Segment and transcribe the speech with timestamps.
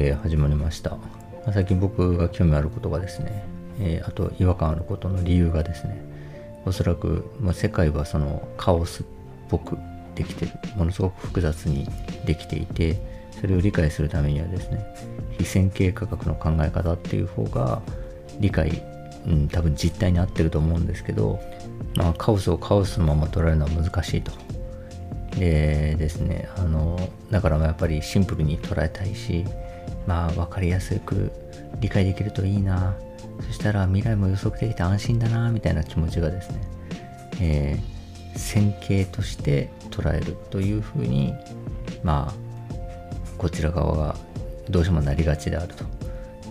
[0.00, 0.96] で始まりました。
[1.52, 3.44] 最近僕が興味あることがですね、
[3.78, 6.02] えーあと違和感あることの理由がですね、
[6.64, 9.06] おそらく、まあ、世界はそのカオスっ
[9.50, 9.76] ぽく
[10.14, 11.86] できてる、ものすごく複雑に
[12.24, 12.98] できていて、
[13.38, 14.82] それを理解するためにはですね、
[15.38, 17.82] 非線形価格の考え方っていう方が
[18.38, 18.82] 理解、
[19.26, 21.38] うん、多分実態に合ってると思うんですけど、
[21.96, 24.32] まあ、カオスをカオスのまま捉えるのは難しいと。
[25.38, 26.98] でですねあの
[27.30, 29.44] だからまあやっぱりシンプルに捉えたいし
[30.06, 31.30] まあ分かりやすく
[31.80, 32.96] 理解できるといいな。
[33.46, 36.60] そしたら未来も予測できて安心だなみたいな気持ちがですね、
[37.40, 38.00] えー
[38.36, 41.34] 線形として捉えるというふうに
[42.04, 42.34] まあ
[43.36, 44.16] こちら側が
[44.68, 45.84] どうしてもなりがちであると。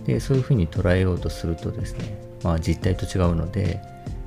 [0.04, 3.80] でそういうふうに捉えようとするとですねまあ実態と違うので、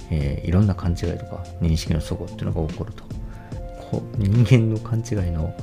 [0.10, 3.04] えーいろんな勘違いとか認識の齟齬っていうのが起こると。
[3.92, 5.54] こ人間の勘違いの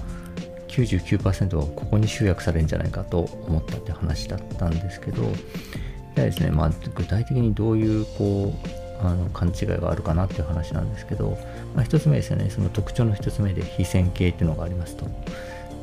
[0.71, 11.39] 99%はここに集約されるんじゃないかと思ったって話だったんですけどじゃあですね、まあ、具体的にどういうこうあの勘違いがあるかなっていう話なんですけど、
[11.75, 15.07] まあ、一つ目ですよねその特徴の一つ目で非線形っていうのがありますと。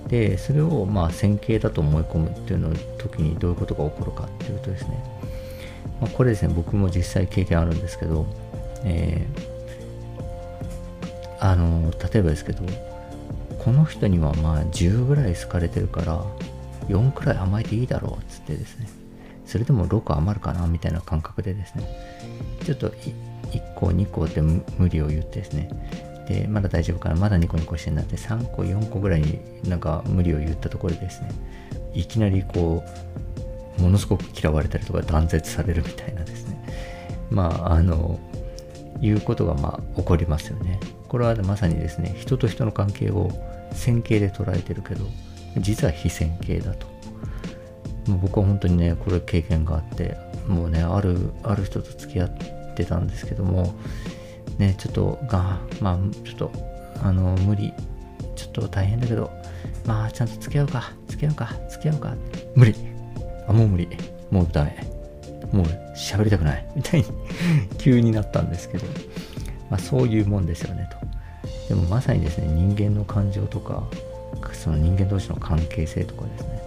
[0.07, 5.03] でそれをまあ線形だと思い込むっていうの時にどういうことが起こるかっていうとですね、
[5.99, 8.25] まあ、これですね僕も実際経験あるんですけど、
[8.85, 9.57] えー
[11.39, 12.63] あの例えばですけど
[13.67, 16.23] この人にはまあ10ぐらい好かれてるから
[16.87, 18.87] 4くらい甘えていいだろうっつってですね。
[19.45, 21.83] それでも6余るかなみたいな感覚でですね。
[22.63, 25.69] ちょっと1個2個って無理を言ってですね。
[26.29, 27.15] でまだ大丈夫かな。
[27.15, 29.37] まだニコニコしてんなって3個4個ぐらいに
[29.67, 31.31] なんか無理を言ったところでですね。
[31.93, 32.85] いきなりこ
[33.79, 36.57] うものすごく嫌われたりとか断絶されるみたいなですね。
[37.29, 38.17] まああの
[39.01, 40.79] いうことがまあ起こりますよね。
[41.07, 43.31] これはまさにですね、人と人の関係を
[43.71, 45.05] 線形で捉えてるけど、
[45.57, 46.87] 実は非線形だと。
[48.21, 52.29] 僕は本当にね、これ経験があって、もうね、ある、ある人と付き合っ
[52.75, 53.73] てたんですけども、
[54.57, 56.51] ね、ちょっとが、まあ、ちょっと、
[57.03, 57.73] あの、無理、
[58.35, 59.29] ちょっと大変だけど、
[59.85, 62.13] まあ、ちゃんと付き合うか、付き合うか、付き合うか、
[62.55, 62.75] 無理。
[63.47, 63.87] あ、もう無理。
[64.31, 64.87] もうダメ。
[65.51, 67.05] もう喋りたくないみたいに
[67.77, 68.85] 急になったんですけど、
[69.69, 71.07] まあ、そういうもんですよねと。
[71.69, 73.83] でもまさにですね、人間の感情とか、
[74.53, 76.61] その人間同士の関係性とかですね、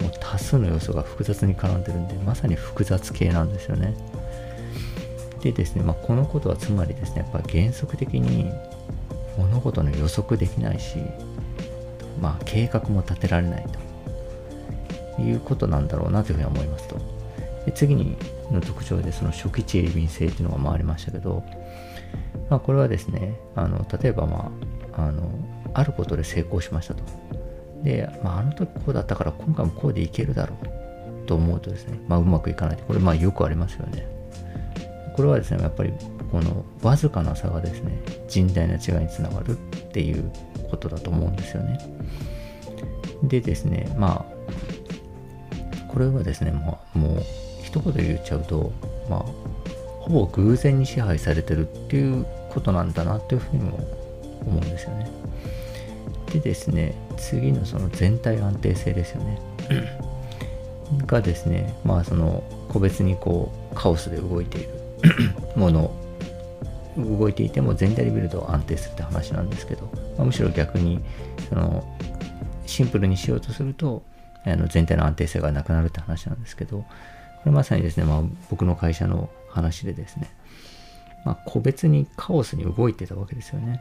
[0.00, 3.94] もう多数の要素が複雑に絡んでるんで、まさに複雑系なんですよね。
[5.42, 8.50] でですね、まあ、このことはつまりですね、やっぱ原則的に
[9.36, 10.98] 物事の予測できないし、
[12.20, 13.66] まあ、計画も立てられない
[15.16, 16.96] ということなんだろうなというふうに思いますと。
[17.66, 18.16] で次に
[18.50, 21.42] の特徴でその初期値鋭敏性っていうのが回りましたけど、
[22.50, 24.52] まあ、これはですねあの例えば、ま
[24.92, 25.28] あ、あの
[25.72, 27.02] あることで成功しましたと。
[27.82, 34.06] で、まあ、あの時こうだったから今回もこうでいけるだろうと思うとですね、まあ、うまくいかないこれまあよくありますよね。
[35.14, 35.92] これはですねやっぱり
[36.32, 39.54] このわずかな差がですね甚大な違いにつながるっ
[39.92, 40.30] ていう
[40.70, 41.78] ことだと思うんですよね。
[43.22, 44.34] でですねまあ
[45.94, 47.22] これはですね、まあ、もう
[47.62, 48.72] 一言で言っちゃうと、
[49.08, 49.24] まあ、
[50.04, 53.78] ほぼ偶然に支配されてるっていうことなんだなっていうふうにも
[54.46, 55.10] 思うんですよね。
[56.30, 59.40] でですね、次のその全体安定性ですよね。
[61.06, 64.68] がですね、まあその個別にこうカオスで動いている
[65.56, 65.90] もの、
[66.98, 69.88] 動いていても全体で見ると安定するって話なんですけど、
[70.18, 71.00] まあむしろ逆に
[71.48, 71.82] その
[72.66, 74.02] シンプルにしようとすると
[74.44, 76.86] あの全体の安定性がなくなるって話なんですけど、こ
[77.46, 80.28] れまさにですね、まあ、僕の会社の話でですね、
[81.24, 83.80] まあ、個別にカオスに動いてたわけですよね。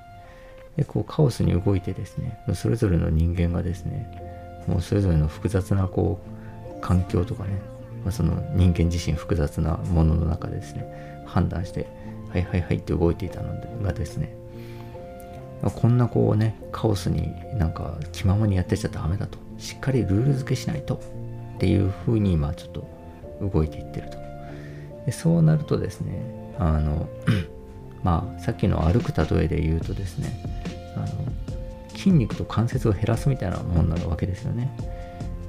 [0.77, 6.21] で、こうカオスに動いてですね、それぞれの人間がですね、もうそれぞれの複雑なこ
[6.77, 7.59] う環境とかね、
[8.03, 11.87] まあ、その人間自身複雑なものの中でですね、判断して、
[12.29, 14.35] はいはいはいって動いていたのがですね、
[15.61, 19.37] まあこんなこうね、カオスになんか気ままにやってちゃダメだと。
[19.57, 20.99] しっかりルール付けしないと。
[21.55, 22.87] っていうふうに今ちょっと
[23.41, 24.22] 動いていってると。
[25.05, 26.23] でそうなるとですね、
[26.59, 27.07] あの、
[28.03, 30.39] まあさっきの歩く例えで言うとですね、
[30.95, 31.07] あの
[31.89, 34.69] 筋肉と関節を減らすみたいなもんなわけですよね。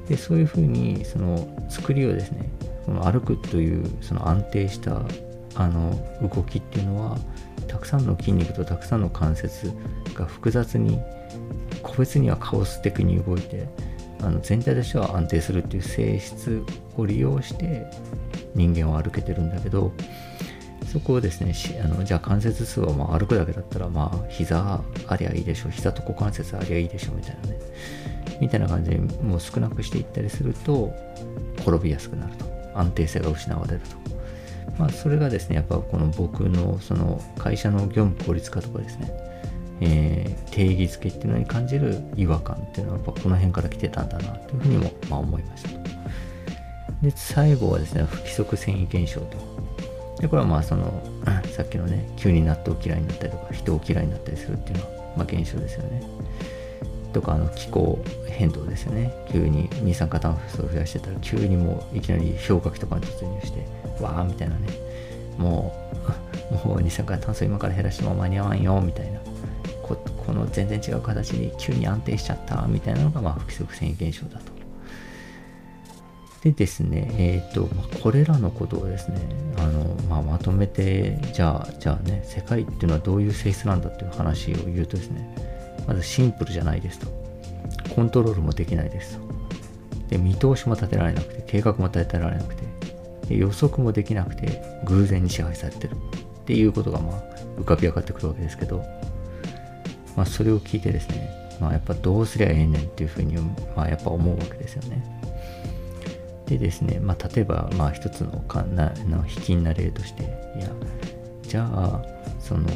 [0.08, 2.48] で、そういうふうにその作りをですね、
[2.84, 5.02] その歩くというその安定した
[5.56, 7.18] あの動きっていうのは
[7.68, 9.72] たくさんの筋肉とたくさんの関節
[10.14, 11.00] が複雑に
[11.82, 13.66] 個別にはカオス的に動いて
[14.24, 16.64] あの全体としては安定するっていう性質
[16.96, 17.86] を利用して
[18.54, 19.92] 人間は歩けてるんだけど
[20.90, 27.58] そこをですねあのじゃあ関節数はまあ歩くだけだったらまあ膝ありゃいいでしょう膝と股関節ありゃいいでしょうみたいなね
[28.40, 30.92] みたいな感じでもう少なくしていったりすると
[31.58, 34.04] 転びやすくなると安定性が失われると。
[34.78, 39.33] まあそれがですねやっぱこの僕のその会社の業務効率化とかですね
[39.80, 45.68] えー、定義づけっていうのに感じる違和感っていうのはやっぱこの辺から来てたんだなというふうにも、まあ、思いました。
[47.02, 49.36] で最後はですね不規則繊維現象と。
[50.20, 51.02] でこれはまあその
[51.52, 56.02] さっきのね急に納豆嫌いになったりとか人を嫌いになったりするっていうのは、まあ、現象ですよね。
[57.12, 57.98] とかあの気候
[58.28, 59.12] 変動ですよね。
[59.30, 63.66] 急に二酸化炭素を増やしてたら急にもういきなり氷河期とかに突入して
[64.02, 64.68] わーみたいなね。
[65.38, 65.72] も
[66.64, 69.20] う もう二酸化炭素今から減らしても間に合わんよみたいな。
[70.34, 74.54] の全然違う形に急に安定しちゃったみたいなのがまあ不規則繊維現象だと
[76.44, 77.66] でですね、えっ、ー、と、
[78.02, 79.16] これらのことをですね、
[79.56, 85.34] あの、まあ、まとめて、じゃあ、じゃあね、世界っていうのはどういう性質なんだっていう話を言うとですね、
[85.88, 87.06] まずシンプルじゃないですと。
[87.94, 89.24] コントロールもできないですと。
[90.10, 92.62] で、見通しも立てられなくて、計画も立てられなくて、
[93.28, 95.96] で予測もできなくて、偶然に支配されてるっ
[96.44, 97.22] ていうことが、まあ、
[97.58, 98.84] 浮かび上がってくるわけですけど、
[100.16, 101.30] まあ、それを聞いてですね、
[101.60, 103.36] まあ、やっぱどうすりゃええねんっていうふうに、
[103.76, 105.02] まあ、やっぱ思うわけですよね。
[106.46, 110.26] でですね、まあ、例えば、まあ、一つのかなの卑近な例として、い
[110.60, 110.68] や、
[111.42, 112.02] じゃあ、
[112.38, 112.66] その、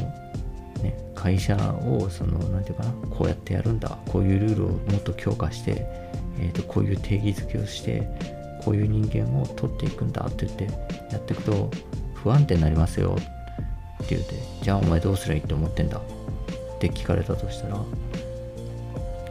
[0.81, 5.85] ね、会社を、その、なんていうかな、こうやってやるんだ、こういうルールをもっと強化して、
[6.39, 8.09] えっ、ー、と、こういう定義づけをして、
[8.63, 10.63] こういう人間を取っていくんだって言って
[11.11, 11.69] やっていくと、
[12.15, 13.15] 不安定になりますよ
[14.03, 16.01] って言うて、じゃあお前どうすりゃいいって思ってんだ
[16.79, 17.77] って聞かれたとしたら、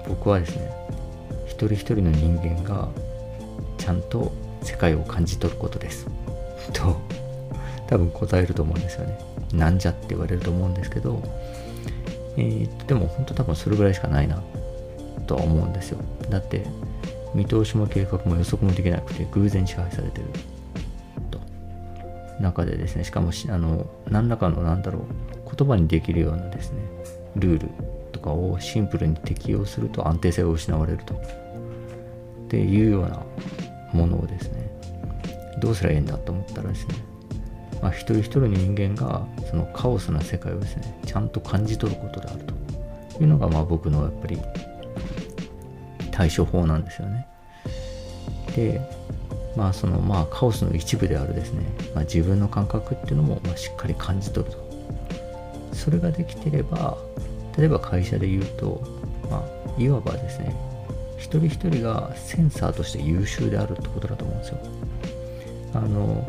[0.07, 0.71] 僕はですね、
[1.47, 2.89] 一人一人の人間が
[3.79, 6.07] ちゃんと世界を感じ取ることです。
[6.75, 7.01] と
[7.87, 9.19] 多分答えると思うんですよね。
[9.55, 11.23] なんじゃって言われると思うんですけど、
[12.37, 14.43] えー、でも本当多分それぐらいしかないな
[15.27, 15.99] とは思うんですよ。
[16.29, 16.67] だって
[17.35, 20.27] 見通しも計画も予測もできなくて偶然支配されてる。
[21.31, 21.41] と
[22.43, 26.83] 中でですねしかもあの何らかのなんだろう言葉にできるようなですね
[27.39, 27.69] ルール
[28.13, 31.15] とかをシンプルに適用すると安定性が失われると。
[31.15, 33.23] っていうような
[33.93, 34.71] ものをですね
[35.61, 36.95] どうすりゃいいんだと思ったらですね、
[37.83, 42.59] まあ、一人一人の人間がそのカオスな世界をですねちゃんと感じ取ることであると。
[43.21, 44.39] いうのがまあ僕のやっぱり
[46.11, 47.27] 対処法なんですよね。
[48.55, 48.81] で
[49.57, 51.65] まあそのまあカオスの一部であるですね、
[51.95, 54.69] まあ、自分の感覚っていうのもまあしっかり感じ取ると。
[55.73, 56.99] それができてれば
[57.59, 58.81] 例えば会社で言うと、
[59.29, 60.55] まあ、いわばですね
[61.19, 64.59] 一人一人がセンサーとして優秀であるってことだと思うんですよ。
[65.75, 66.27] あの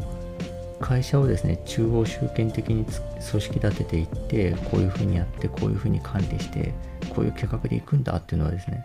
[0.80, 6.74] 会社をですね中央集権的に組織立てていってこういうふうにやってこういうふうに管理して
[7.14, 8.84] こういう計画でいくんだっていうのはですね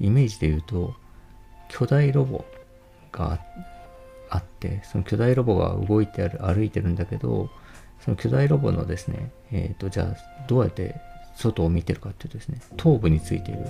[0.00, 0.94] イメージで言うと
[1.68, 2.44] 巨大ロボ
[3.12, 3.38] が
[4.30, 7.50] あってその巨大ロボが動いてある歩いてるんだけど
[8.00, 10.96] その巨大ロボのですねえっ、ー、とじゃあどうやって
[11.36, 13.60] 外を見てるかっていうとですね頭部についている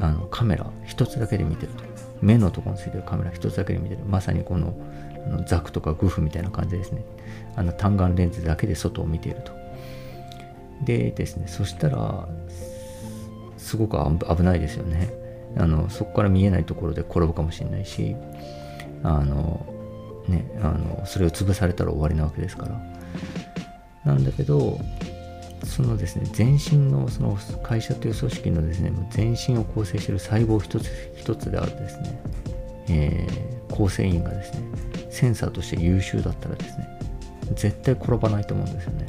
[0.00, 1.84] あのカメラ一つだけで見てると。
[2.22, 4.00] 目のところについてるカメラ一つだけで見てる。
[4.06, 4.74] まさにこの
[5.26, 7.04] あのザクとかグフみたいな感じですね。
[7.56, 9.52] あの単眼レンズだけで外を見ていると。
[10.84, 12.28] でですねそしたら
[13.58, 15.10] すごく危ないですよね。
[15.58, 18.14] あのそこから見えないところで転ぶかもしれないし
[19.02, 19.66] あの
[20.28, 22.80] ねあのそれを潰されたら終わりなわけですから。
[24.04, 24.78] なんだけど
[25.64, 32.20] そのですね全身のその会社という組織のですね全身を構成している細胞一つ一つであるですね、
[32.88, 34.60] えー、構成員がですね
[35.10, 36.88] センサーとして優秀だったらですね
[37.54, 39.06] 絶対転ばないと思うんですよね。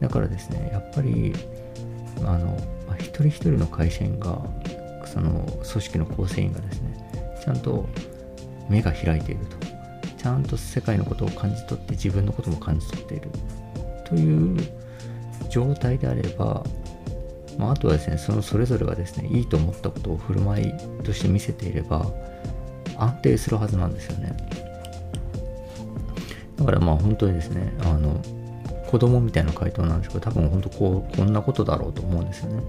[0.00, 1.32] だからですねやっぱり
[2.20, 2.46] あの、
[2.86, 4.44] まあ、一人一人の会社員が
[5.06, 7.88] その組織の構成員がですねちゃんと
[8.68, 9.74] 目が開いていると。
[10.24, 13.28] ちゃんと世界のことを感じ取って自分のことも感じ取っている。
[14.06, 14.56] という
[15.50, 16.64] 状態であれば、
[17.58, 20.72] まあ、あとはですね、そのそれぞれがですね、いいと思ったことを振る舞い
[21.02, 22.06] として見せていれば、
[22.96, 24.36] 安定するはずなんですよね。
[26.56, 28.20] だからまあ本当にですね、あの、
[28.86, 32.62] 子供みたいな回答なんですけど、多分本当こう、こんなことだろうと思うんですよね。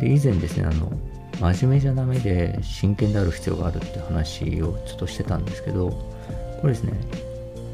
[0.00, 0.92] で、以前ですね、あの、
[1.40, 5.90] 真面目じゃダメで真剣である必要があるって話をちょっとしてたんですけど、
[6.60, 6.92] これですね、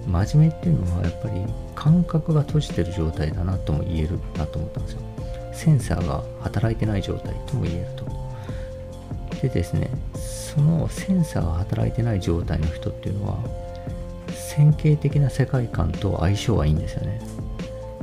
[0.07, 1.43] 真面目っていうのはやっぱり
[1.75, 5.01] 感覚が閉じてる状態だなとも言えるなと思ったんですよ。
[5.53, 8.05] センサーが働いてない状態とも言えると。
[9.43, 13.39] でですね、そのセンサーが働いてない状態の人っていうのは、
[14.33, 17.21] 線形的な世界観と相性はいいんですよね。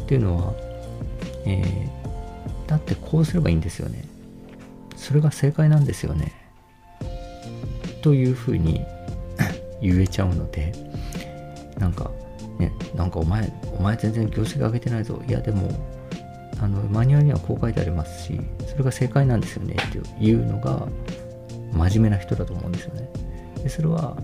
[0.02, 0.54] っていうのは、
[1.46, 4.04] えー、だってこうすればいいんですよね。
[4.96, 6.34] それが正解なんですよね。
[8.02, 8.82] というふうに
[9.82, 10.74] 言えちゃうので、
[11.84, 12.10] なんか、
[12.60, 15.22] ね、なんかお前、お前全然業績上げてないぞ。
[15.28, 15.70] いや、でも、
[16.62, 20.88] あのマニュアルにはこう書いてありますし、それが正解なんですよねっていうのが
[21.74, 23.10] 真面目な人だと思うんですよね。
[23.64, 24.16] でそれは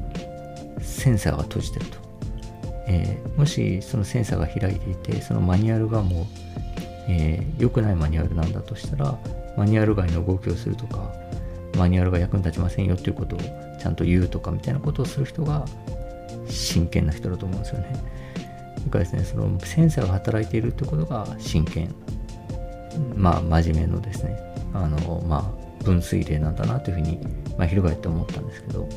[0.81, 1.97] センサーが閉じてると。
[2.87, 6.25] えー、もしそのセンサーが開いていて、そのマニュアルがもう、
[7.09, 9.19] えー、良くないマニュアルなんだとしたら、
[9.57, 11.11] マニュアル外の動きをするとか、
[11.77, 15.65] マニュアルが役に立ちませんよっていうことをちゃんと言うとかみたいなことをする人が
[16.49, 17.93] 真剣な人だと思うんですよね。
[18.79, 21.93] それからですね、そのセンサーが働いているってことが真剣。
[23.15, 24.37] まあ、真面目のですね、
[24.73, 27.19] あの、まあ、分水嶺なんだなというふうに、
[27.57, 28.89] まあ、翻って思ったんですけど、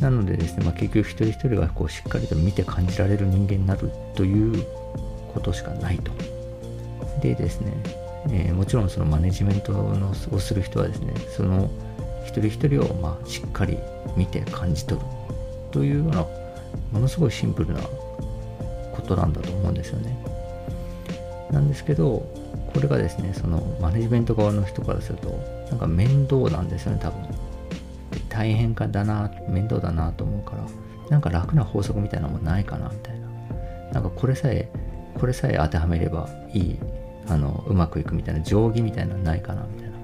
[0.00, 4.64] なのでですね、まあ、結局一人一人がこうしっかりと見て感じられる人間になるという
[5.32, 6.10] ことしかないと。
[7.20, 7.72] でですね、
[8.30, 11.70] えー、もちろんそのマネジメントのをする人はですね、その
[12.26, 13.78] 一人一人をまあしっかり
[14.16, 15.06] 見て感じ取る
[15.72, 16.26] というような
[16.92, 17.80] ものすごいシンプルな
[18.92, 20.16] ことなんだと思うんですよね。
[21.50, 22.26] なんですけど、
[22.72, 25.28] これがですね、そのマネジメント側の人からすると、
[25.70, 27.20] なんか面倒なんですよね、多分。
[28.28, 30.64] 大変かだな、面倒だなと思うから、
[31.10, 33.26] なんか楽な法則みたいなのもないかなみたいな。
[33.92, 34.68] なんかこれさえ、
[35.18, 36.78] これさえ当てはめればいい、
[37.28, 39.96] あの、うまくいくみたいな、定規みたいなのないかなみたいな。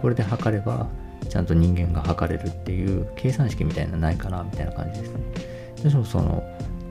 [0.00, 0.86] これで測れば、
[1.28, 5.20] ちゃんと人間が測れるっていう計算式みたいなないかなみたいな感じですね。
[5.82, 6.42] どうしてもその、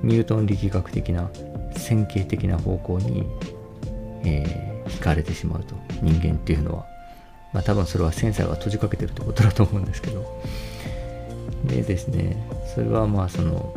[0.04, 1.30] ニュートン力学的な
[1.76, 3.26] 線形的な方向に、
[4.24, 6.86] えー、惹かれてしまうと人間っていうのは
[7.54, 10.42] まあ多分それはセンサーが閉じかけてるってことだと思うんですけど
[11.66, 12.38] でですね
[12.74, 13.74] それはまあその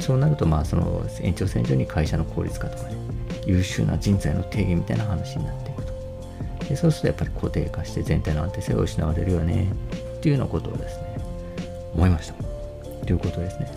[0.00, 2.96] そうなるとまあその延長線上に会社の効率化とかね
[3.46, 5.73] 優秀な人材の定義みたいな話になって
[6.68, 9.72] でそうするとやっぱり固定化して全体の安定性を失われるよね
[10.16, 11.16] っていうようなことをですね
[11.94, 12.34] 思いました。
[13.04, 13.70] ということですね。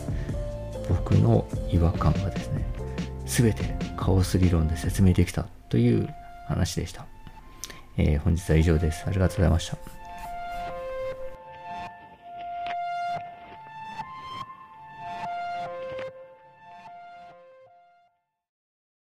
[0.88, 2.66] 僕の違和感はですね
[3.26, 6.08] 全てカオス理論で説明できたという
[6.48, 7.06] 話でした、
[7.98, 9.04] えー、本日は以上です。
[9.06, 9.97] ありがとうございました。